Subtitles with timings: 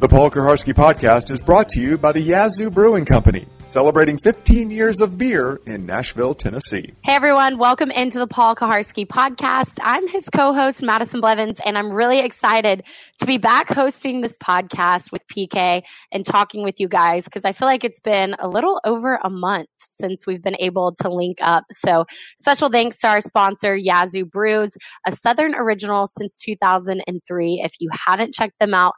[0.00, 4.70] The Paul Kuharsky podcast is brought to you by the Yazoo Brewing Company, celebrating 15
[4.70, 6.94] years of beer in Nashville, Tennessee.
[7.04, 9.76] Hey everyone, welcome into the Paul Kuharsky podcast.
[9.82, 12.82] I'm his co-host Madison Blevins, and I'm really excited
[13.18, 17.52] to be back hosting this podcast with PK and talking with you guys because I
[17.52, 21.40] feel like it's been a little over a month since we've been able to link
[21.42, 21.64] up.
[21.72, 22.06] So
[22.38, 27.60] special thanks to our sponsor Yazoo Brews, a Southern original since 2003.
[27.62, 28.94] If you haven't checked them out,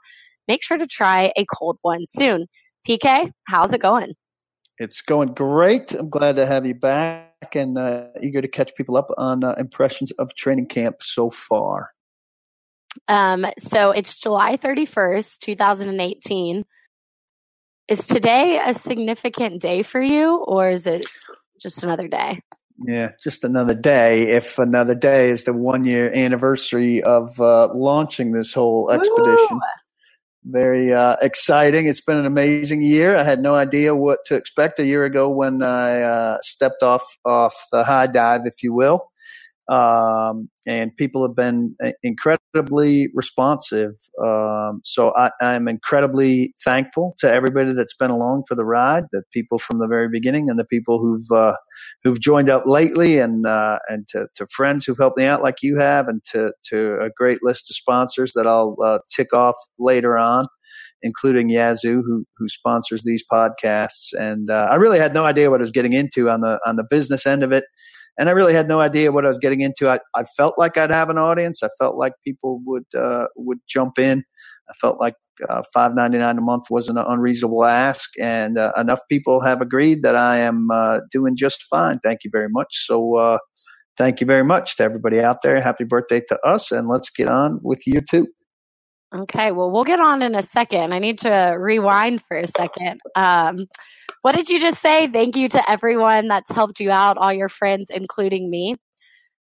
[0.49, 2.47] make sure to try a cold one soon.
[2.87, 4.15] PK, how's it going?
[4.79, 5.95] It's going great.
[5.95, 9.55] I'm glad to have you back and uh, eager to catch people up on uh,
[9.59, 11.93] impressions of training camp so far.
[13.09, 16.65] Um, so it's July 31st, 2018.
[17.89, 21.05] Is today a significant day for you, or is it
[21.61, 22.41] just another day?
[22.85, 24.31] Yeah, just another day.
[24.31, 29.57] If another day is the one year anniversary of uh, launching this whole expedition.
[29.57, 29.82] Ooh
[30.45, 31.87] very uh, exciting.
[31.87, 33.17] It's been an amazing year.
[33.17, 37.05] I had no idea what to expect a year ago when I uh, stepped off
[37.25, 39.11] off the high dive, if you will.
[39.69, 43.95] Um, and people have been uh, incredibly responsive.
[44.25, 49.25] Um, so I, am incredibly thankful to everybody that's been along for the ride, the
[49.33, 51.57] people from the very beginning, and the people who've uh,
[52.05, 55.63] who've joined up lately, and uh, and to, to, friends who've helped me out like
[55.63, 59.57] you have, and to to a great list of sponsors that I'll uh, tick off
[59.79, 60.47] later on
[61.05, 64.13] including Yazoo, who who sponsors these podcasts.
[64.13, 66.77] And uh, I really had no idea what I was getting into on the on
[66.77, 67.65] the business end of it
[68.19, 69.89] and I really had no idea what I was getting into.
[69.89, 71.63] I, I felt like I'd have an audience.
[71.63, 74.25] I felt like people would uh, would jump in.
[74.69, 75.15] I felt like
[75.49, 79.61] uh, five ninety nine a month wasn't an unreasonable ask, and uh, enough people have
[79.61, 81.99] agreed that I am uh, doing just fine.
[82.01, 82.87] Thank you very much.
[82.87, 83.39] So, uh,
[83.97, 85.61] thank you very much to everybody out there.
[85.61, 88.29] Happy birthday to us, and let's get on with you too.
[89.15, 90.95] Okay, well, we'll get on in a second.
[90.95, 93.01] I need to rewind for a second.
[93.15, 93.67] Um,
[94.23, 95.07] what did you just say?
[95.07, 98.77] Thank you to everyone that's helped you out, all your friends, including me.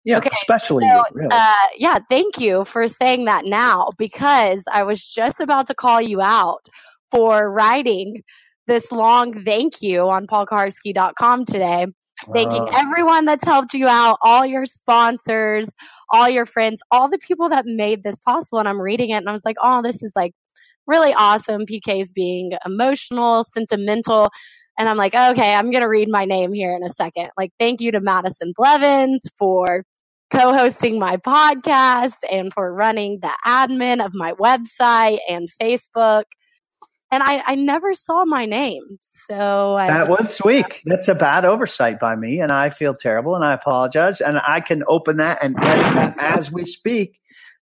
[0.04, 1.04] Yeah, okay, especially so, you.
[1.14, 1.30] Really.
[1.32, 6.02] Uh, yeah, thank you for saying that now because I was just about to call
[6.02, 6.68] you out
[7.12, 8.24] for writing
[8.68, 11.88] this long thank you on paulkuharsky.com today.
[12.34, 15.70] Thanking everyone that's helped you out, all your sponsors,
[16.12, 18.60] all your friends, all the people that made this possible.
[18.60, 20.34] And I'm reading it and I was like, oh, this is like
[20.86, 21.66] really awesome.
[21.66, 24.30] PK's being emotional, sentimental.
[24.82, 27.30] And I'm like, okay, I'm going to read my name here in a second.
[27.38, 29.84] Like, thank you to Madison Blevins for
[30.32, 36.24] co hosting my podcast and for running the admin of my website and Facebook.
[37.12, 38.82] And I, I never saw my name.
[39.02, 40.82] So I, that was sweet.
[40.86, 42.40] That's a bad oversight by me.
[42.40, 44.20] And I feel terrible and I apologize.
[44.20, 45.56] And I can open that and
[46.20, 47.20] as we speak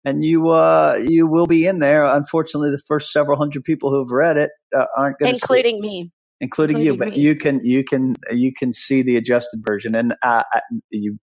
[0.04, 2.04] and you uh, you will be in there.
[2.06, 6.10] Unfortunately, the first several hundred people who've read it uh, aren't going to, including me,
[6.41, 6.99] including, including you.
[6.99, 10.43] But you can you can you can see the adjusted version, and uh,
[10.91, 11.19] you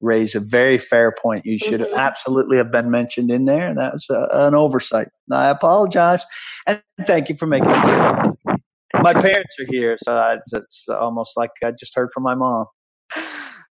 [0.00, 1.46] raise a very fair point.
[1.46, 1.96] You should mm-hmm.
[1.96, 3.74] absolutely have been mentioned in there.
[3.74, 5.08] That was a, an oversight.
[5.30, 6.24] I apologize,
[6.66, 8.58] and thank you for making it.
[9.02, 12.66] My parents are here, so it's, it's almost like I just heard from my mom.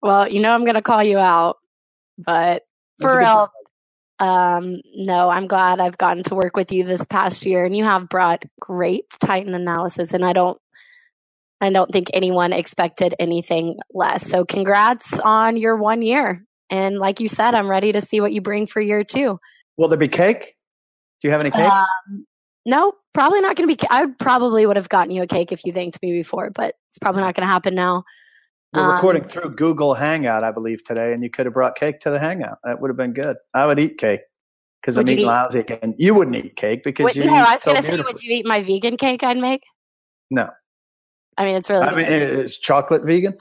[0.02, 1.58] Well, you know I'm going to call you out,
[2.18, 2.64] but
[3.00, 3.50] for real,
[4.20, 7.84] um, no, I'm glad I've gotten to work with you this past year and you
[7.84, 10.60] have brought great Titan analysis and I don't
[11.60, 14.28] I don't think anyone expected anything less.
[14.28, 16.46] So congrats on your one year.
[16.70, 19.40] And like you said, I'm ready to see what you bring for year two.
[19.78, 20.56] Will there be cake?
[21.22, 21.72] Do you have any cake?
[21.72, 22.26] Um,
[22.66, 23.88] no, probably not going to be.
[23.90, 27.00] I probably would have gotten you a cake if you thanked me before, but it's
[27.00, 28.04] probably not going to happen now.
[28.74, 32.02] We're um, recording through Google Hangout, I believe, today, and you could have brought cake
[32.02, 32.58] to the Hangout.
[32.64, 33.38] That would have been good.
[33.54, 34.22] I would eat cake
[34.82, 35.26] because I'm eating eat?
[35.26, 35.96] lousy again.
[35.98, 37.26] You wouldn't eat cake because Wait, you.
[37.26, 39.64] No, I was so going to say, would you eat my vegan cake I'd make?
[40.30, 40.50] No.
[41.38, 41.86] I mean, it's really.
[41.86, 43.36] I mean, is chocolate vegan.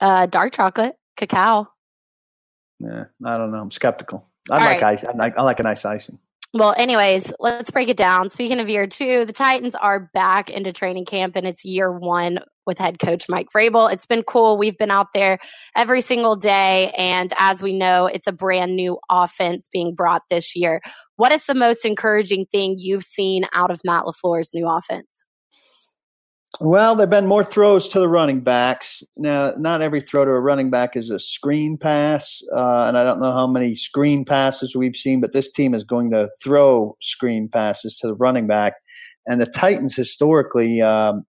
[0.00, 1.66] Uh, dark chocolate, cacao.
[2.78, 3.58] Yeah, I don't know.
[3.58, 4.26] I'm skeptical.
[4.50, 4.92] I All like right.
[4.94, 5.04] ice.
[5.04, 6.18] I like, I like a nice icing.
[6.54, 8.30] Well, anyways, let's break it down.
[8.30, 12.38] Speaking of year two, the Titans are back into training camp and it's year one
[12.64, 13.92] with head coach Mike Vrabel.
[13.92, 14.56] It's been cool.
[14.56, 15.40] We've been out there
[15.76, 16.90] every single day.
[16.96, 20.80] And as we know, it's a brand new offense being brought this year.
[21.16, 25.24] What is the most encouraging thing you've seen out of Matt LaFleur's new offense?
[26.60, 29.04] Well, there have been more throws to the running backs.
[29.16, 33.04] Now, not every throw to a running back is a screen pass, uh, and I
[33.04, 36.96] don't know how many screen passes we've seen, but this team is going to throw
[37.00, 38.74] screen passes to the running back.
[39.26, 41.24] And the Titans historically um,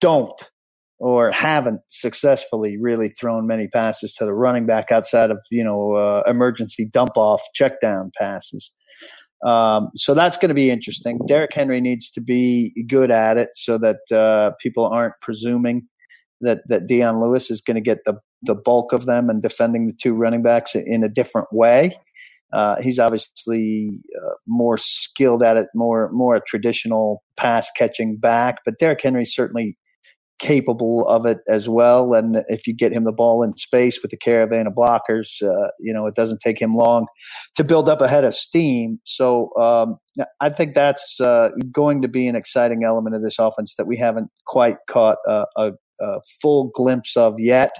[0.00, 0.50] don't
[0.98, 5.92] or haven't successfully really thrown many passes to the running back outside of you know
[5.92, 8.70] uh, emergency dump off check down passes.
[9.44, 11.18] Um, so that's going to be interesting.
[11.26, 15.86] Derrick Henry needs to be good at it so that uh, people aren't presuming
[16.40, 19.86] that that Dion Lewis is going to get the the bulk of them and defending
[19.86, 21.98] the two running backs in a different way.
[22.52, 28.58] Uh, he's obviously uh, more skilled at it, more more a traditional pass catching back.
[28.64, 29.76] But Derrick Henry certainly
[30.40, 32.14] capable of it as well.
[32.14, 35.68] And if you get him the ball in space with the caravan of blockers, uh,
[35.78, 37.06] you know, it doesn't take him long
[37.54, 38.98] to build up a head of steam.
[39.04, 39.98] So um,
[40.40, 43.96] I think that's uh, going to be an exciting element of this offense that we
[43.96, 47.76] haven't quite caught a, a, a full glimpse of yet.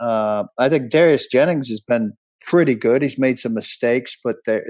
[0.00, 2.14] Uh, I think Darius Jennings has been
[2.46, 3.02] pretty good.
[3.02, 4.60] He's made some mistakes, but they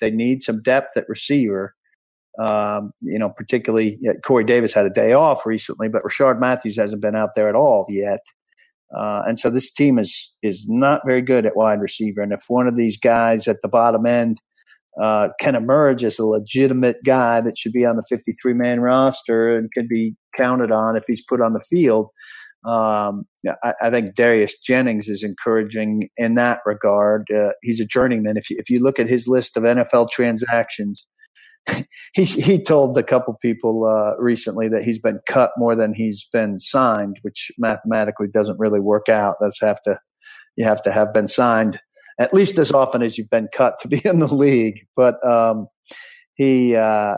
[0.00, 1.75] they need some depth at receiver.
[2.38, 6.76] Um, you know, particularly yeah, Corey Davis had a day off recently, but Rishard Matthews
[6.76, 8.20] hasn't been out there at all yet.
[8.94, 12.20] Uh, and so this team is is not very good at wide receiver.
[12.20, 14.38] And if one of these guys at the bottom end
[15.00, 19.56] uh, can emerge as a legitimate guy that should be on the 53 man roster
[19.56, 22.08] and could be counted on if he's put on the field,
[22.66, 23.26] um,
[23.62, 27.30] I, I, think Darius Jennings is encouraging in that regard.
[27.30, 28.36] Uh, he's a journeyman.
[28.36, 31.06] If you, if you look at his list of NFL transactions,
[32.14, 36.26] he he told a couple people uh, recently that he's been cut more than he's
[36.32, 39.36] been signed, which mathematically doesn't really work out.
[39.40, 39.98] That's have to
[40.56, 41.80] you have to have been signed
[42.18, 44.86] at least as often as you've been cut to be in the league.
[44.94, 45.68] But um,
[46.34, 47.16] he uh,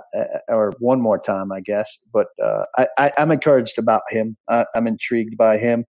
[0.48, 1.98] or one more time, I guess.
[2.12, 2.64] But uh,
[2.98, 4.36] I, am encouraged about him.
[4.48, 5.84] I, am intrigued by him.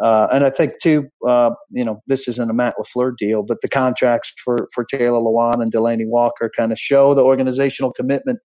[0.00, 3.60] Uh, and I think too, uh, you know, this isn't a Matt LaFleur deal, but
[3.60, 8.38] the contracts for, for Taylor Lewan and Delanie Walker kind of show the organizational commitment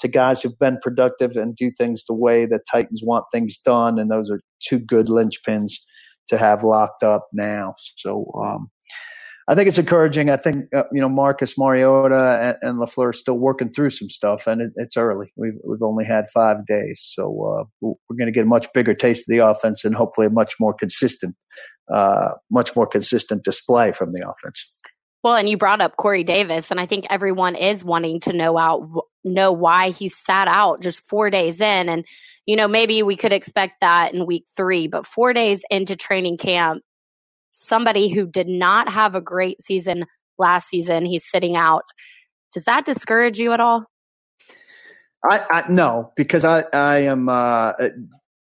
[0.00, 3.98] to guys who've been productive and do things the way the Titans want things done.
[3.98, 5.72] And those are two good linchpins
[6.28, 7.74] to have locked up now.
[7.96, 8.70] So, um,
[9.48, 10.30] I think it's encouraging.
[10.30, 14.08] I think uh, you know Marcus Mariota and, and LaFleur are still working through some
[14.08, 15.32] stuff, and it, it's early.
[15.36, 18.94] We've we've only had five days, so uh, we're going to get a much bigger
[18.94, 21.34] taste of the offense, and hopefully a much more consistent,
[21.92, 24.64] uh, much more consistent display from the offense.
[25.22, 28.58] Well, and you brought up Corey Davis, and I think everyone is wanting to know
[28.58, 28.88] out
[29.24, 32.04] know why he sat out just four days in, and
[32.46, 36.38] you know maybe we could expect that in week three, but four days into training
[36.38, 36.82] camp,
[37.52, 40.04] somebody who did not have a great season
[40.38, 41.04] last season.
[41.04, 41.84] He's sitting out.
[42.52, 43.84] Does that discourage you at all?
[45.24, 47.72] I, I no, because I I am uh,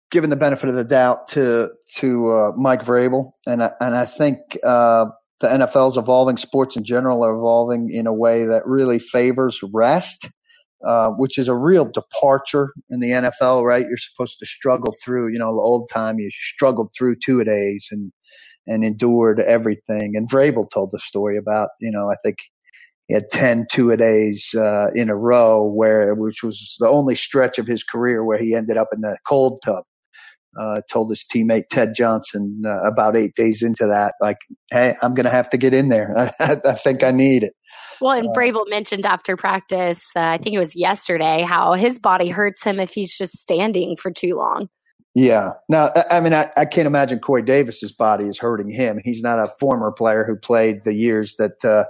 [0.09, 4.05] given the benefit of the doubt to to uh, Mike Vrabel, and I, and I
[4.05, 5.05] think uh,
[5.41, 6.37] the NFL's evolving.
[6.37, 10.29] Sports in general are evolving in a way that really favors rest.
[10.83, 13.85] Uh, which is a real departure in the NFL, right?
[13.87, 17.45] You're supposed to struggle through, you know, the old time you struggled through two a
[17.45, 18.11] days and
[18.67, 20.13] and endured everything.
[20.15, 22.37] And Vrabel told the story about, you know, I think
[23.07, 27.15] he had 10 two a days uh, in a row, where which was the only
[27.15, 29.83] stretch of his career where he ended up in the cold tub.
[30.59, 34.35] Uh, told his teammate Ted Johnson uh, about eight days into that, like,
[34.69, 36.13] "Hey, I'm going to have to get in there.
[36.39, 37.53] I, I, think I need it."
[38.01, 41.99] Well, and uh, Vrabel mentioned after practice, uh, I think it was yesterday, how his
[41.99, 44.67] body hurts him if he's just standing for too long.
[45.13, 45.51] Yeah.
[45.67, 49.01] Now, I mean, I, I, can't imagine Corey Davis's body is hurting him.
[49.03, 51.83] He's not a former player who played the years that uh,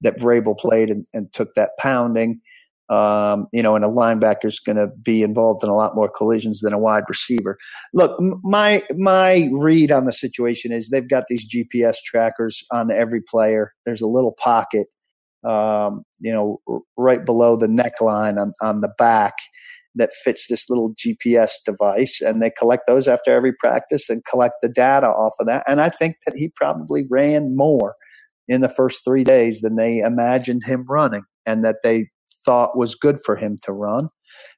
[0.00, 2.40] that Vrabel played and, and took that pounding.
[2.90, 6.10] Um, you know, and a linebacker is going to be involved in a lot more
[6.10, 7.56] collisions than a wide receiver.
[7.94, 13.22] Look, my my read on the situation is they've got these GPS trackers on every
[13.22, 13.72] player.
[13.86, 14.88] There's a little pocket,
[15.44, 16.60] um, you know,
[16.96, 19.34] right below the neckline on on the back
[19.94, 24.54] that fits this little GPS device, and they collect those after every practice and collect
[24.62, 25.64] the data off of that.
[25.66, 27.94] And I think that he probably ran more
[28.48, 32.08] in the first three days than they imagined him running, and that they
[32.44, 34.08] thought was good for him to run.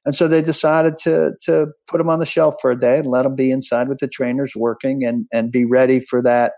[0.05, 3.07] And so they decided to to put him on the shelf for a day and
[3.07, 6.53] let him be inside with the trainers working and and be ready for that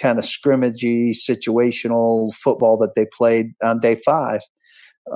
[0.00, 4.40] kind of scrimmagey situational football that they played on day five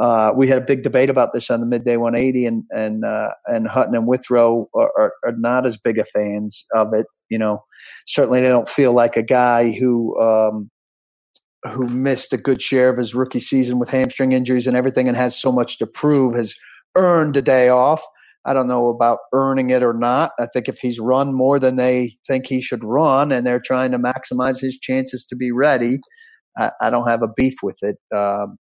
[0.01, 3.31] uh, we had a big debate about this on the midday 180, and and uh,
[3.47, 7.07] and Hutton and Withrow are, are, are, not as big a fans of it.
[7.29, 7.65] You know,
[8.07, 10.71] certainly they don't feel like a guy who um,
[11.65, 15.17] who missed a good share of his rookie season with hamstring injuries and everything, and
[15.17, 16.55] has so much to prove, has
[16.97, 18.03] earned a day off.
[18.45, 20.33] I don't know about earning it or not.
[20.39, 23.93] I think if he's run more than they think he should run, and they're trying
[23.93, 25.99] to maximize his chances to be ready,
[26.57, 27.97] I, I don't have a beef with it.
[28.15, 28.57] Um,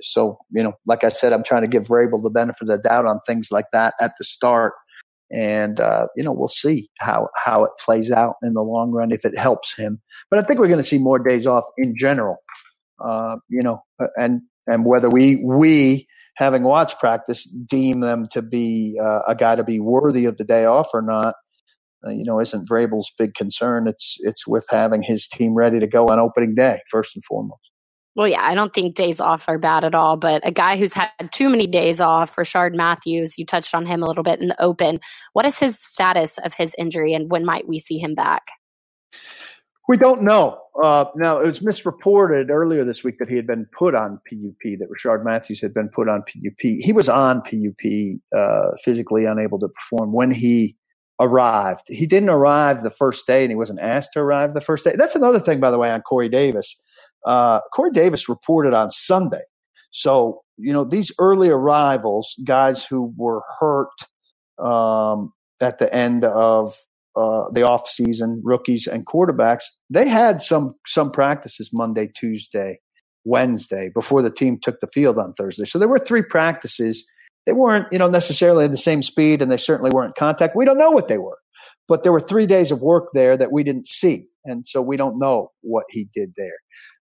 [0.00, 2.88] so, you know, like I said, I'm trying to give Vrabel the benefit of the
[2.88, 4.74] doubt on things like that at the start.
[5.32, 9.12] And, uh, you know, we'll see how, how it plays out in the long run
[9.12, 10.00] if it helps him.
[10.28, 12.36] But I think we're going to see more days off in general,
[13.04, 13.82] uh, you know,
[14.16, 19.54] and, and whether we, we having watched practice, deem them to be uh, a guy
[19.54, 21.34] to be worthy of the day off or not.
[22.04, 23.86] Uh, you know, isn't Vrabel's big concern.
[23.86, 27.69] It's it's with having his team ready to go on opening day first and foremost.
[28.16, 30.92] Well, yeah, I don't think days off are bad at all, but a guy who's
[30.92, 34.48] had too many days off, Rishard Matthews, you touched on him a little bit in
[34.48, 35.00] the open.
[35.32, 38.42] What is his status of his injury and when might we see him back?
[39.88, 40.60] We don't know.
[40.82, 44.78] Uh, now, it was misreported earlier this week that he had been put on PUP,
[44.78, 46.60] that Rishard Matthews had been put on PUP.
[46.60, 50.76] He was on PUP, uh, physically unable to perform when he
[51.20, 51.82] arrived.
[51.88, 54.94] He didn't arrive the first day and he wasn't asked to arrive the first day.
[54.96, 56.76] That's another thing, by the way, on Corey Davis
[57.26, 59.42] uh, Corey Davis reported on Sunday.
[59.90, 63.90] So, you know, these early arrivals, guys who were hurt
[64.58, 66.74] um, at the end of
[67.16, 72.78] uh, the off season, rookies and quarterbacks, they had some some practices Monday, Tuesday,
[73.24, 75.64] Wednesday before the team took the field on Thursday.
[75.64, 77.04] So there were three practices.
[77.46, 80.54] They weren't, you know, necessarily at the same speed, and they certainly weren't contact.
[80.54, 81.38] We don't know what they were,
[81.88, 84.96] but there were three days of work there that we didn't see, and so we
[84.96, 86.58] don't know what he did there.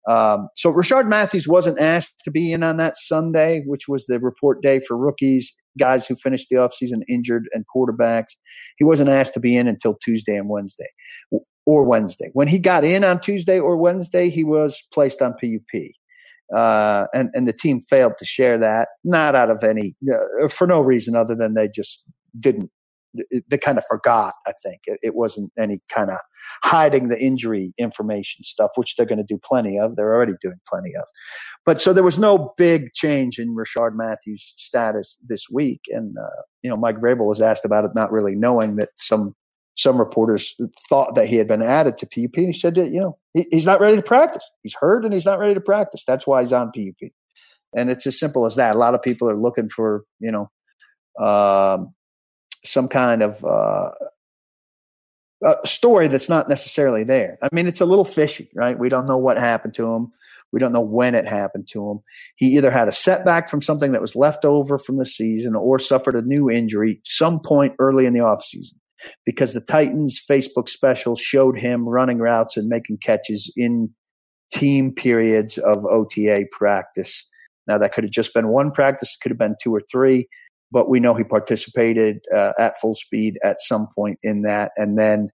[0.08, 4.20] Um, so Rishard Matthews wasn't asked to be in on that Sunday, which was the
[4.20, 8.36] report day for rookies, guys who finished the offseason injured, and quarterbacks.
[8.78, 10.88] He wasn't asked to be in until Tuesday and Wednesday
[11.66, 12.30] or Wednesday.
[12.32, 15.82] When he got in on Tuesday or Wednesday, he was placed on PUP.
[16.54, 20.68] Uh, and, and the team failed to share that, not out of any, uh, for
[20.68, 22.04] no reason other than they just
[22.38, 22.70] didn't
[23.48, 24.34] they kind of forgot.
[24.46, 26.18] I think it, it wasn't any kind of
[26.62, 29.96] hiding the injury information stuff, which they're going to do plenty of.
[29.96, 31.04] They're already doing plenty of.
[31.64, 36.42] But so there was no big change in Rishard Matthews' status this week, and uh,
[36.62, 39.34] you know Mike Vrabel was asked about it, not really knowing that some
[39.76, 40.54] some reporters
[40.88, 42.36] thought that he had been added to PUP.
[42.36, 44.48] And he said that you know he, he's not ready to practice.
[44.62, 46.02] He's hurt and he's not ready to practice.
[46.06, 47.10] That's why he's on PUP.
[47.76, 48.74] And it's as simple as that.
[48.74, 50.50] A lot of people are looking for you know
[51.24, 51.94] um,
[52.66, 53.90] some kind of uh,
[55.64, 57.38] story that's not necessarily there.
[57.42, 58.78] I mean, it's a little fishy, right?
[58.78, 60.12] We don't know what happened to him.
[60.52, 61.98] We don't know when it happened to him.
[62.36, 65.78] He either had a setback from something that was left over from the season or
[65.78, 68.74] suffered a new injury some point early in the offseason
[69.24, 73.90] because the Titans Facebook special showed him running routes and making catches in
[74.52, 77.24] team periods of OTA practice.
[77.66, 80.28] Now, that could have just been one practice, It could have been two or three
[80.72, 84.98] but we know he participated uh, at full speed at some point in that and
[84.98, 85.30] then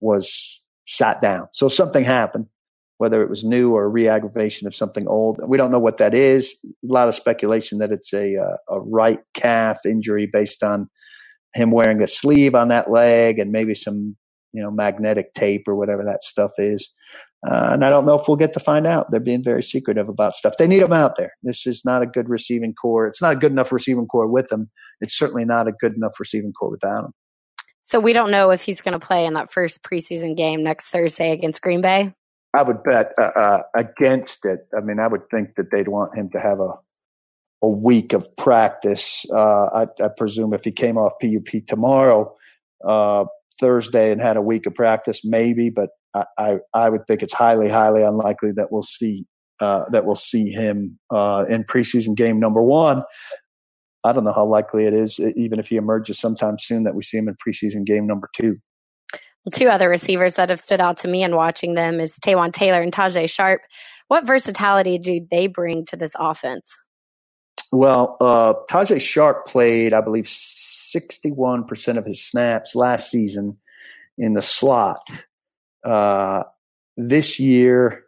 [0.00, 1.48] was sat down.
[1.52, 2.46] So something happened,
[2.98, 5.40] whether it was new or a re-aggravation of something old.
[5.46, 6.54] We don't know what that is.
[6.64, 10.88] A lot of speculation that it's a, uh, a right calf injury based on
[11.54, 14.16] him wearing a sleeve on that leg and maybe some,
[14.52, 16.90] you know, magnetic tape or whatever that stuff is.
[17.46, 19.10] Uh, and I don't know if we'll get to find out.
[19.10, 20.54] They're being very secretive about stuff.
[20.58, 21.32] They need them out there.
[21.42, 23.06] This is not a good receiving corps.
[23.06, 24.70] It's not a good enough receiving corps with them.
[25.00, 27.12] It's certainly not a good enough receiving corps without them.
[27.82, 30.88] So we don't know if he's going to play in that first preseason game next
[30.88, 32.14] Thursday against Green Bay.
[32.56, 34.60] I would bet uh, uh, against it.
[34.76, 36.72] I mean, I would think that they'd want him to have a
[37.64, 39.24] a week of practice.
[39.34, 42.34] Uh, I, I, presume if he came off PUP tomorrow,
[42.86, 43.24] uh,
[43.58, 45.70] Thursday, and had a week of practice, maybe.
[45.70, 49.26] But I, I, would think it's highly, highly unlikely that we'll see
[49.60, 53.02] uh, that we'll see him uh, in preseason game number one.
[54.04, 57.02] I don't know how likely it is, even if he emerges sometime soon, that we
[57.02, 58.56] see him in preseason game number two.
[59.12, 62.52] Well, two other receivers that have stood out to me in watching them is Taywan
[62.52, 63.62] Taylor and Tajae Sharpe.
[64.08, 66.74] What versatility do they bring to this offense?
[67.72, 73.58] Well, uh, Tajae Sharpe played, I believe, 61% of his snaps last season
[74.18, 75.02] in the slot.
[75.84, 76.44] Uh,
[76.96, 78.04] this year,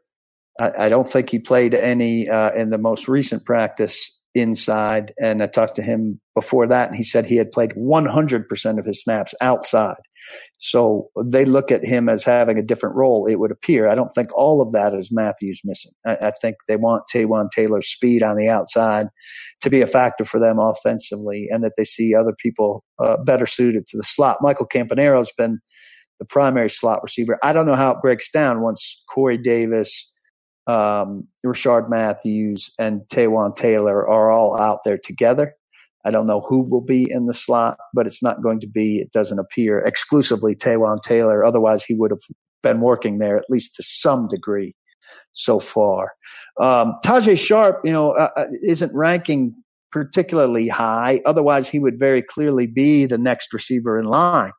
[0.58, 5.14] I, I, don't think he played any uh, in the most recent practice inside.
[5.18, 8.84] And I talked to him before that, and he said he had played 100% of
[8.84, 9.96] his snaps outside.
[10.58, 13.88] So they look at him as having a different role, it would appear.
[13.88, 15.92] I don't think all of that is Matthews missing.
[16.06, 19.08] I, I think they want Taywan Taylor's speed on the outside
[19.62, 23.46] to be a factor for them offensively, and that they see other people uh, better
[23.46, 24.38] suited to the slot.
[24.42, 25.60] Michael Campanaro has been
[26.18, 27.38] the primary slot receiver.
[27.42, 30.10] I don't know how it breaks down once Corey Davis,
[30.66, 35.54] um, Rishard Matthews, and Taywan Taylor are all out there together.
[36.04, 38.98] I don't know who will be in the slot, but it's not going to be,
[38.98, 41.44] it doesn't appear, exclusively Taywan Taylor.
[41.44, 42.20] Otherwise, he would have
[42.62, 44.74] been working there at least to some degree
[45.32, 46.12] so far.
[46.60, 49.54] Um, Tajae Sharpe, you know, uh, uh isn't ranking
[49.90, 51.20] particularly high.
[51.26, 54.52] Otherwise, he would very clearly be the next receiver in line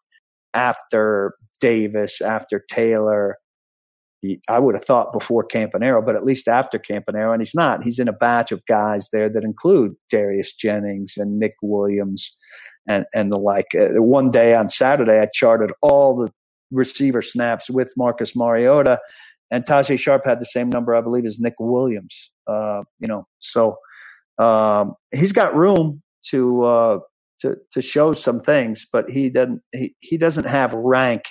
[0.53, 3.37] after Davis, after Taylor,
[4.49, 7.83] I would have thought before Campanaro, but at least after Campanaro, and he's not.
[7.83, 12.35] He's in a batch of guys there that include Darius Jennings and Nick Williams
[12.87, 13.67] and and the like.
[13.75, 16.31] Uh, one day on Saturday, I charted all the
[16.71, 18.99] receiver snaps with Marcus Mariota,
[19.51, 22.31] and Tajae Sharpe had the same number, I believe, as Nick Williams.
[22.47, 23.77] Uh, you know, so
[24.39, 26.99] um, he's got room to uh,
[27.41, 31.23] to to show some things, but he doesn't he, he doesn't have rank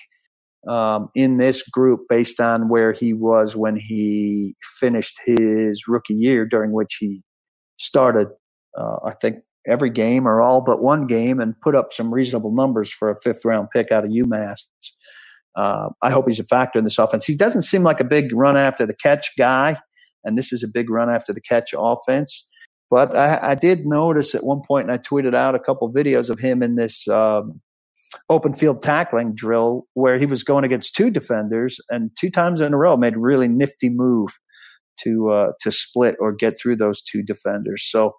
[0.69, 6.45] um, in this group based on where he was when he finished his rookie year,
[6.47, 7.23] during which he
[7.79, 8.29] started,
[8.79, 12.55] uh, I think, every game or all but one game and put up some reasonable
[12.55, 14.61] numbers for a fifth round pick out of UMass.
[15.57, 17.25] Uh, I hope he's a factor in this offense.
[17.25, 19.77] He doesn't seem like a big run after the catch guy,
[20.25, 22.47] and this is a big run after the catch offense.
[22.91, 26.31] But I, I did notice at one point, and I tweeted out a couple videos
[26.31, 27.61] of him in this um,
[28.29, 32.73] open field tackling drill where he was going against two defenders and two times in
[32.73, 34.31] a row made a really nifty move
[35.01, 37.87] to uh, to split or get through those two defenders.
[37.89, 38.13] So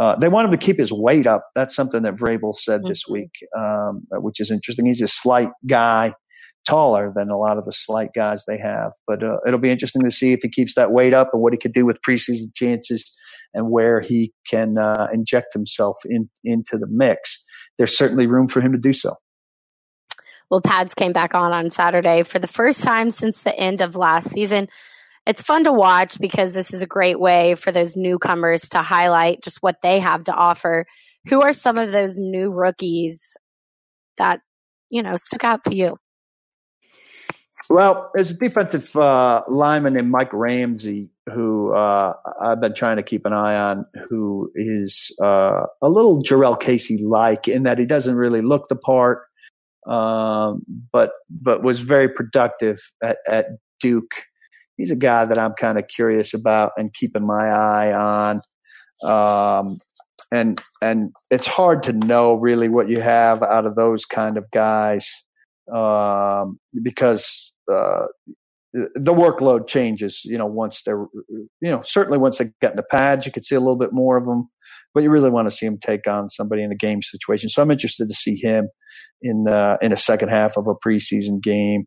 [0.00, 1.44] uh, they want him to keep his weight up.
[1.54, 2.88] That's something that Vrabel said mm-hmm.
[2.88, 4.86] this week, um, which is interesting.
[4.86, 6.14] He's a slight guy,
[6.68, 8.92] taller than a lot of the slight guys they have.
[9.06, 11.52] But uh, it'll be interesting to see if he keeps that weight up and what
[11.52, 13.10] he could do with preseason chances
[13.54, 17.42] and where he can uh, inject himself in, into the mix.
[17.78, 19.16] There's certainly room for him to do so.
[20.50, 23.96] Well, pads came back on on Saturday for the first time since the end of
[23.96, 24.68] last season
[25.28, 29.42] it's fun to watch because this is a great way for those newcomers to highlight
[29.42, 30.86] just what they have to offer.
[31.28, 33.36] Who are some of those new rookies
[34.16, 34.40] that,
[34.88, 35.98] you know, stuck out to you?
[37.68, 43.02] Well, there's a defensive uh, lineman named Mike Ramsay who uh, I've been trying to
[43.02, 47.86] keep an eye on, who is uh, a little Jurrell Casey like in that he
[47.86, 49.22] doesn't really look the part,
[49.86, 53.46] um, but but was very productive at, at
[53.80, 54.14] Duke
[54.78, 58.40] he's a guy that I'm kind of curious about and keeping my eye on.
[59.04, 59.78] Um,
[60.32, 64.50] and and it's hard to know really what you have out of those kind of
[64.52, 65.10] guys
[65.72, 68.06] um, because uh,
[68.72, 70.22] the workload changes.
[70.24, 73.42] You know, once they're you know certainly once they get in the pads, you can
[73.42, 74.48] see a little bit more of them,
[74.94, 77.48] but you really want to see him take on somebody in a game situation.
[77.48, 78.68] So I'm interested to see him
[79.22, 81.86] in uh, in a second half of a preseason game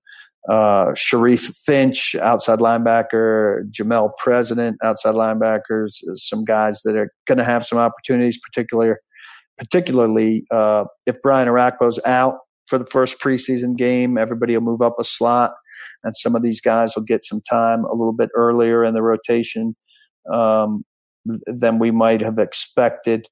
[0.49, 7.43] uh, Sharif Finch, outside linebacker, Jamel President, outside linebackers, some guys that are going to
[7.43, 8.95] have some opportunities, particularly,
[9.57, 14.95] particularly uh, if Brian Orakpo's out for the first preseason game, everybody will move up
[14.99, 15.53] a slot,
[16.03, 19.01] and some of these guys will get some time a little bit earlier in the
[19.01, 19.75] rotation
[20.31, 20.83] um,
[21.45, 23.27] than we might have expected.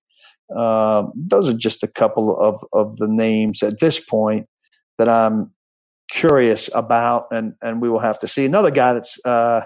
[0.56, 4.48] Uh, those are just a couple of, of the names at this point
[4.98, 5.52] that I'm
[6.10, 8.46] curious about, and and we will have to see.
[8.46, 9.62] Another guy that's uh,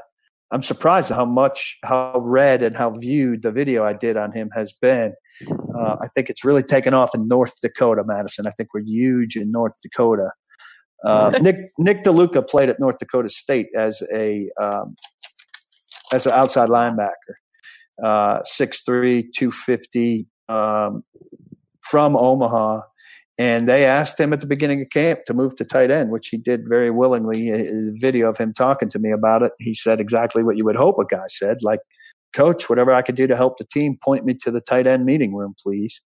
[0.52, 4.32] I'm surprised at how much how read and how viewed the video I did on
[4.32, 5.13] him has been.
[5.76, 8.46] Uh, I think it's really taken off in North Dakota, Madison.
[8.46, 10.32] I think we're huge in North Dakota.
[11.04, 14.96] Uh, Nick Nick DeLuca played at North Dakota State as a um,
[16.13, 17.36] as an outside linebacker,
[18.04, 21.04] uh, 6'3", 250, um,
[21.82, 22.82] from Omaha.
[23.39, 26.28] And they asked him at the beginning of camp to move to tight end, which
[26.28, 27.50] he did very willingly.
[27.50, 30.76] A video of him talking to me about it, he said exactly what you would
[30.76, 31.80] hope a guy said, like,
[32.34, 35.06] "Coach, whatever I could do to help the team, point me to the tight end
[35.06, 36.00] meeting room, please."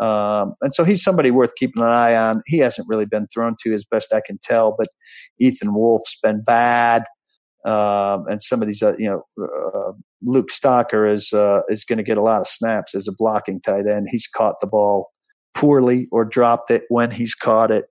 [0.00, 2.42] Um, and so he's somebody worth keeping an eye on.
[2.46, 4.88] He hasn't really been thrown to as best I can tell, but
[5.40, 7.04] Ethan Wolf's been bad.
[7.64, 11.96] Um, and some of these, uh, you know, uh, Luke Stocker is uh, is going
[11.98, 14.08] to get a lot of snaps as a blocking tight end.
[14.10, 15.10] He's caught the ball
[15.54, 17.86] poorly or dropped it when he's caught it.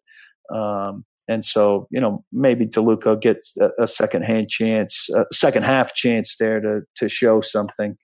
[0.54, 5.64] Um, and so, you know, maybe DeLuca gets a, a second hand chance, a second
[5.64, 7.98] half chance there to, to show something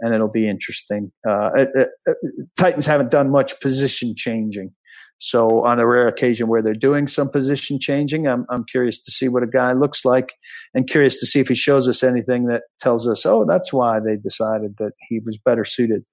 [0.00, 1.12] and it'll be interesting.
[1.28, 2.12] Uh, uh, uh,
[2.56, 4.72] Titans haven't done much position changing.
[5.18, 9.10] So on a rare occasion where they're doing some position changing, I'm, I'm curious to
[9.10, 10.32] see what a guy looks like
[10.74, 14.00] and curious to see if he shows us anything that tells us, oh, that's why
[14.00, 16.04] they decided that he was better suited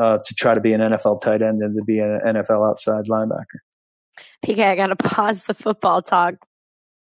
[0.00, 3.04] uh, to try to be an NFL tight end than to be an NFL outside
[3.10, 3.60] linebacker.
[4.42, 6.36] PK, I got to pause the football talk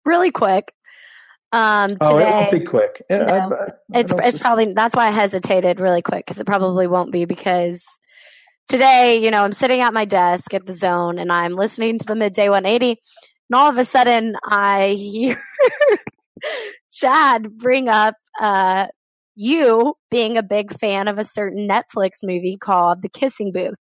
[0.05, 0.73] really quick.
[1.53, 3.03] Um, today, oh, it won't be quick.
[3.11, 7.11] I, I it's it's probably that's why I hesitated really quick because it probably won't
[7.11, 7.85] be because
[8.69, 12.07] today, you know, I'm sitting at my desk at the zone and I'm listening to
[12.07, 12.91] the midday 180,
[13.51, 15.43] and all of a sudden I hear
[16.93, 18.87] Chad bring up uh,
[19.35, 23.75] you being a big fan of a certain Netflix movie called The Kissing Booth.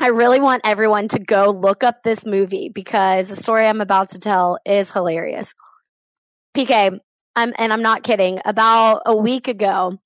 [0.00, 4.10] I really want everyone to go look up this movie because the story I'm about
[4.10, 5.54] to tell is hilarious.
[6.54, 6.98] PK,
[7.36, 9.98] I'm, and I'm not kidding, about a week ago,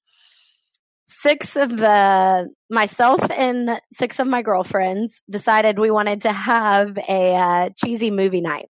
[1.09, 7.35] six of the myself and six of my girlfriends decided we wanted to have a
[7.35, 8.69] uh, cheesy movie night.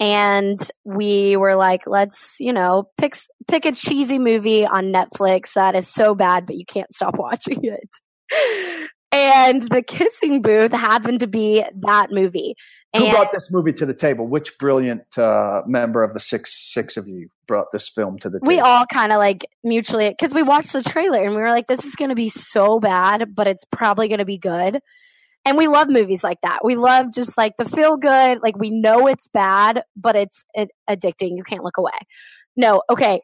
[0.00, 5.76] And we were like let's you know pick pick a cheesy movie on netflix that
[5.76, 8.88] is so bad but you can't stop watching it.
[9.12, 12.56] And the kissing booth happened to be that movie
[12.94, 14.26] who brought this movie to the table?
[14.26, 18.38] Which brilliant uh, member of the six six of you brought this film to the
[18.38, 18.48] table?
[18.48, 21.66] We all kind of like mutually because we watched the trailer and we were like,
[21.66, 24.80] "This is going to be so bad, but it's probably going to be good."
[25.44, 26.64] And we love movies like that.
[26.64, 28.40] We love just like the feel good.
[28.42, 31.36] Like we know it's bad, but it's it, addicting.
[31.36, 31.98] You can't look away.
[32.56, 33.22] No, okay,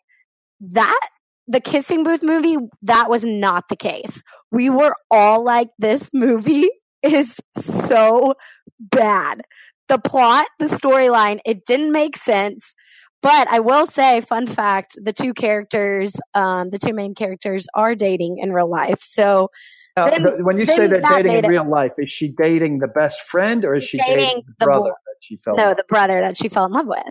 [0.61, 1.09] that
[1.47, 4.23] the kissing booth movie that was not the case.
[4.51, 6.71] We were all like, "This movie
[7.03, 8.35] is so
[8.79, 9.43] bad.
[9.89, 12.75] The plot, the storyline, it didn't make sense.
[13.21, 17.95] But I will say, fun fact: the two characters, um, the two main characters, are
[17.95, 19.01] dating in real life.
[19.03, 19.51] So,
[19.97, 23.21] uh, then, when you say they're dating in real life, is she dating the best
[23.23, 25.57] friend, or is she dating, dating the brother that she fell?
[25.57, 27.03] No, the brother that she fell in love with.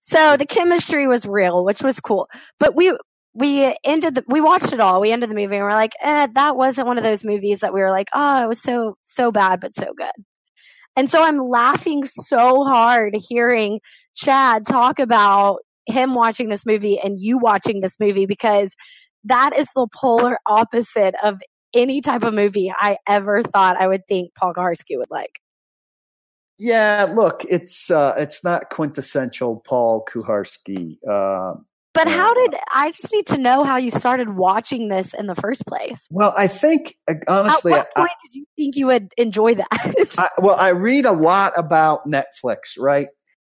[0.00, 2.28] So the chemistry was real, which was cool.
[2.58, 2.96] But we
[3.34, 5.00] we ended the, we watched it all.
[5.00, 7.74] We ended the movie and we're like, eh, that wasn't one of those movies that
[7.74, 10.24] we were like, oh, it was so so bad but so good.
[10.96, 13.80] And so I'm laughing so hard hearing
[14.14, 18.74] Chad talk about him watching this movie and you watching this movie because
[19.24, 21.40] that is the polar opposite of
[21.74, 25.40] any type of movie I ever thought I would think Paul Kuharsky would like.
[26.58, 30.96] Yeah, look, it's uh, it's not quintessential Paul Kuharsky.
[31.06, 31.54] Uh,
[31.96, 35.34] but how did I just need to know how you started watching this in the
[35.34, 36.06] first place?
[36.10, 39.54] Well, I think uh, honestly, at what point I, did you think you would enjoy
[39.54, 40.14] that?
[40.18, 43.08] I, well, I read a lot about Netflix, right?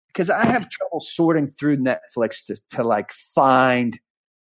[0.07, 3.99] Because I have trouble sorting through Netflix to to like find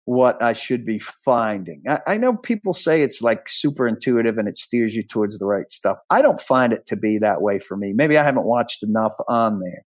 [0.06, 1.84] what I should be finding.
[1.88, 5.46] I, I know people say it's like super intuitive and it steers you towards the
[5.46, 5.98] right stuff.
[6.10, 7.94] I don't find it to be that way for me.
[7.94, 9.86] Maybe I haven't watched enough on there.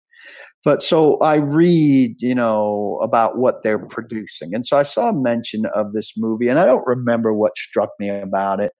[0.63, 4.55] But so I read, you know, about what they're producing.
[4.55, 7.89] And so I saw a mention of this movie, and I don't remember what struck
[7.99, 8.71] me about it.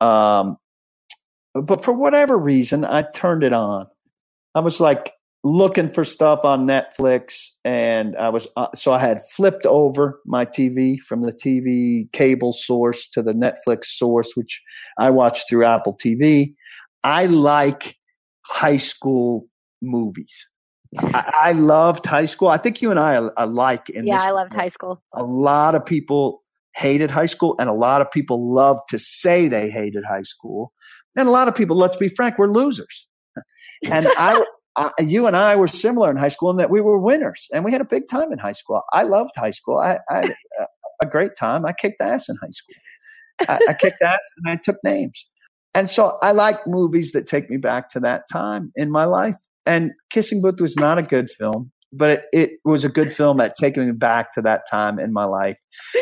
[0.00, 0.56] Um,
[1.54, 3.86] but for whatever reason, I turned it on.
[4.54, 9.20] I was like looking for stuff on Netflix, and I was uh, so I had
[9.34, 14.62] flipped over my TV from the TV cable source to the Netflix source, which
[14.98, 16.54] I watch through Apple TV.
[17.04, 17.96] I like
[18.42, 19.46] high school
[19.82, 20.46] movies.
[20.98, 22.48] I, I, loved high school.
[22.48, 25.02] I think you and I are alike in yeah, I loved high school.
[25.14, 26.42] A lot of people
[26.74, 30.72] hated high school, and a lot of people love to say they hated high school.
[31.16, 33.06] And a lot of people, let's be frank, we're losers.
[33.90, 34.44] And I,
[34.76, 37.64] I, you and I were similar in high school in that we were winners, and
[37.64, 38.82] we had a big time in high school.
[38.92, 39.78] I loved high school.
[39.78, 40.66] I, I had a,
[41.04, 41.64] a great time.
[41.64, 42.74] I kicked ass in high school.
[43.48, 45.26] I, I kicked ass and I took names.
[45.74, 49.36] And so I like movies that take me back to that time in my life.
[49.70, 53.40] And Kissing Booth was not a good film, but it, it, was a good film
[53.40, 55.56] at taking me back to that time in my life.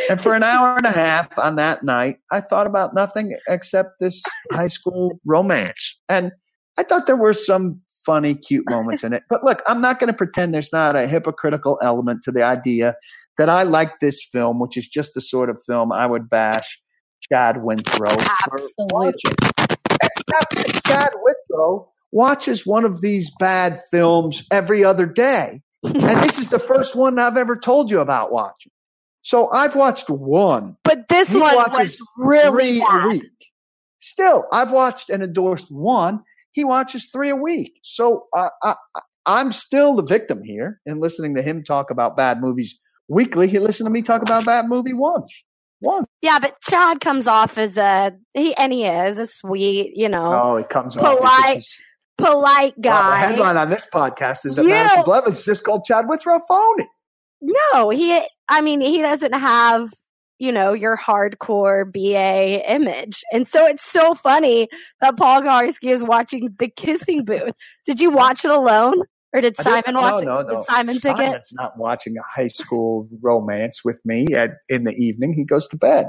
[0.09, 4.01] And for an hour and a half on that night, I thought about nothing except
[4.01, 5.99] this high school romance.
[6.09, 6.33] And
[6.79, 9.25] I thought there were some funny, cute moments in it.
[9.29, 12.95] But look, I'm not going to pretend there's not a hypocritical element to the idea
[13.37, 16.81] that I like this film, which is just the sort of film I would bash
[17.31, 19.37] Chad Withrow for watching.
[20.01, 25.63] Except Chad Withrow watches one of these bad films every other day.
[25.85, 28.73] and this is the first one I've ever told you about watching.
[29.23, 30.77] So I've watched one.
[30.85, 33.05] But this he one was really bad.
[33.05, 33.25] a week.
[34.01, 36.23] Still, I've watched and endorsed one.
[36.53, 37.79] He watches three a week.
[37.83, 38.75] So uh, I,
[39.27, 43.49] I'm still the victim here in listening to him talk about bad movies weekly.
[43.49, 45.45] He listened to me talk about bad movie once.
[45.81, 46.05] One.
[46.23, 50.33] Yeah, but Chad comes off as a he, and he is a sweet, you know.
[50.33, 51.65] Oh, he comes polite, off
[52.19, 52.91] polite guy.
[52.91, 56.41] Well, the headline on this podcast is that you Madison Blevins just called Chad Withrow
[56.47, 56.89] phony.
[57.41, 58.21] No, he.
[58.49, 59.91] I mean, he doesn't have
[60.39, 64.69] you know your hardcore BA image, and so it's so funny
[65.01, 67.55] that Paul Kuharsky is watching The Kissing Booth.
[67.87, 69.03] Did you watch it alone?
[69.35, 70.49] Or did Simon watch no, no, no.
[70.49, 71.57] Did Simon pick Simon's it?
[71.57, 75.35] not watching a high school romance with me at, in the evening.
[75.35, 76.07] He goes to bed.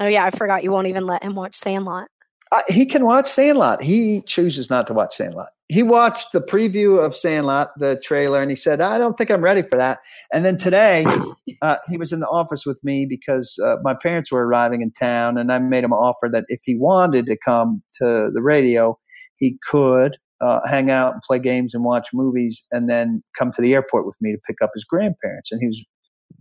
[0.00, 2.08] Oh yeah, I forgot you won't even let him watch Sandlot.
[2.50, 3.82] Uh, he can watch Sandlot.
[3.82, 5.48] He chooses not to watch Sandlot.
[5.68, 9.42] He watched the preview of Sandlot, the trailer, and he said, "I don't think I'm
[9.42, 9.98] ready for that."
[10.32, 11.04] And then today,
[11.62, 14.90] uh, he was in the office with me because uh, my parents were arriving in
[14.92, 18.42] town, and I made him an offer that if he wanted to come to the
[18.42, 18.98] radio,
[19.36, 20.16] he could.
[20.40, 24.06] uh, hang out and play games and watch movies, and then come to the airport
[24.06, 25.50] with me to pick up his grandparents.
[25.52, 25.84] And he was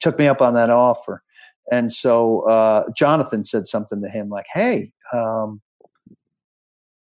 [0.02, 1.24] took me up on that offer.
[1.72, 5.62] And so uh, Jonathan said something to him like, "Hey, um,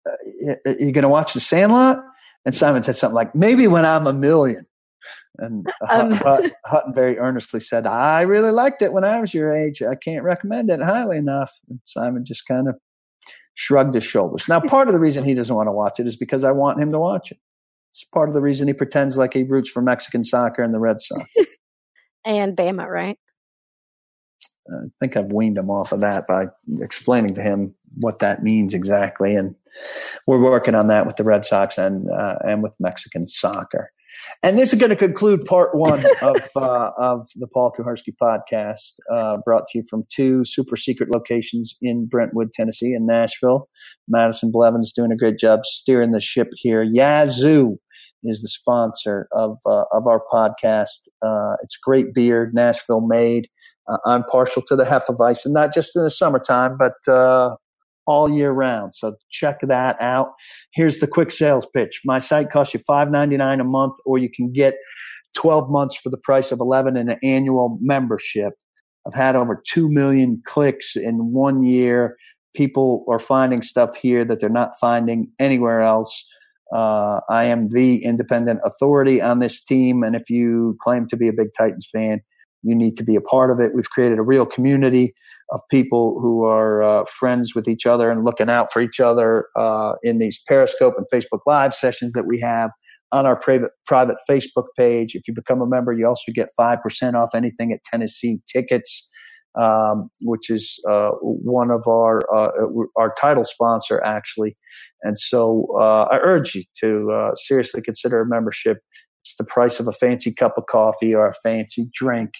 [0.06, 2.04] uh, you going to watch The Sandlot?"
[2.46, 4.66] And Simon said something like, "Maybe when I'm a million.
[5.38, 9.54] And um, Hutton, Hutton very earnestly said, "I really liked it when I was your
[9.54, 9.82] age.
[9.82, 12.76] I can't recommend it highly enough." And Simon just kind of
[13.56, 14.48] shrugged his shoulders.
[14.48, 16.80] Now, part of the reason he doesn't want to watch it is because I want
[16.80, 17.40] him to watch it.
[17.92, 20.80] It's part of the reason he pretends like he roots for Mexican soccer and the
[20.80, 21.24] Red Sox.
[22.26, 23.18] and Bama, right?
[24.70, 26.48] I think I've weaned him off of that by
[26.82, 29.56] explaining to him what that means exactly, and
[30.28, 33.92] we're working on that with the Red Sox and uh, and with Mexican soccer.
[34.44, 38.94] And this is going to conclude part one of uh, of the Paul Kuharsky podcast,
[39.14, 43.68] uh, brought to you from two super secret locations in Brentwood, Tennessee, and Nashville.
[44.08, 46.84] Madison Blevins doing a great job steering the ship here.
[46.84, 47.78] Yazoo
[48.24, 51.08] is the sponsor of uh, of our podcast.
[51.22, 53.48] Uh, it's great beer, Nashville made.
[53.88, 57.56] Uh, I'm partial to the Hefeweizen, not just in the summertime, but uh,
[58.08, 58.96] all year round.
[58.96, 60.34] So check that out.
[60.74, 62.02] Here's the quick sales pitch.
[62.06, 64.76] My site costs you $5.99 a month, or you can get
[65.36, 68.54] 12 months for the price of 11 in an annual membership.
[69.06, 72.16] I've had over 2 million clicks in one year.
[72.56, 76.26] People are finding stuff here that they're not finding anywhere else.
[76.74, 80.04] Uh, I am the independent authority on this team.
[80.04, 82.22] And if you claim to be a big Titans fan,
[82.64, 83.76] you need to be a part of it.
[83.76, 85.14] We've created a real community
[85.52, 89.48] of people who are uh, friends with each other and looking out for each other
[89.56, 92.72] uh, in these Periscope and Facebook Live sessions that we have
[93.12, 95.16] on our private private Facebook page.
[95.16, 99.08] If you become a member, you also get five percent off anything at Tennessee Tickets,
[99.60, 102.52] um, which is uh, one of our uh,
[102.98, 104.58] our title sponsor actually.
[105.04, 108.80] And so uh, I urge you to uh, seriously consider a membership.
[109.22, 112.32] It's the price of a fancy cup of coffee or a fancy drink.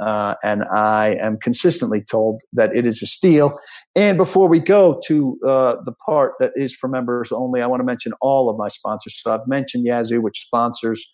[0.00, 3.58] Uh, and I am consistently told that it is a steal.
[3.94, 7.80] And before we go to uh, the part that is for members only, I want
[7.80, 9.20] to mention all of my sponsors.
[9.20, 11.06] So I've mentioned Yazoo, which sponsors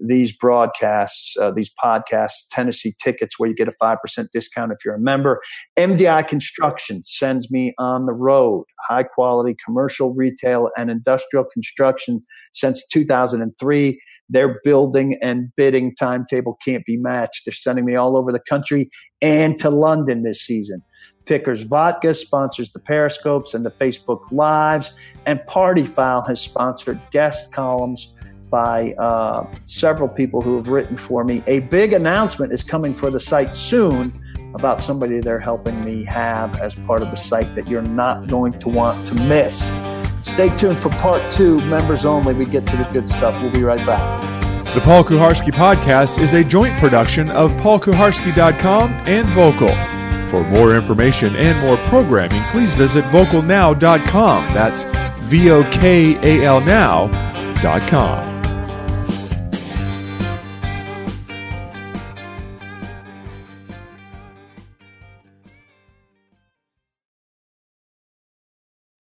[0.00, 3.98] these broadcasts, uh, these podcasts, Tennessee tickets, where you get a 5%
[4.32, 5.40] discount if you're a member.
[5.78, 12.24] MDI Construction sends me on the road, high quality commercial, retail, and industrial construction
[12.54, 14.00] since 2003.
[14.30, 17.44] Their building and bidding timetable can't be matched.
[17.44, 18.90] They're sending me all over the country
[19.20, 20.82] and to London this season.
[21.26, 24.94] Pickers Vodka sponsors the Periscopes and the Facebook Lives,
[25.26, 28.12] and Party File has sponsored guest columns
[28.50, 31.42] by uh, several people who have written for me.
[31.46, 34.20] A big announcement is coming for the site soon
[34.54, 38.52] about somebody they're helping me have as part of the site that you're not going
[38.52, 39.62] to want to miss.
[40.22, 42.34] Stay tuned for part two, members only.
[42.34, 43.40] We get to the good stuff.
[43.42, 44.40] We'll be right back.
[44.74, 50.28] The Paul Kuharsky Podcast is a joint production of paulkuharsky.com and Vokal.
[50.30, 54.54] For more information and more programming, please visit vokalnow.com.
[54.54, 54.84] That's
[55.18, 58.39] V O K A L now.com.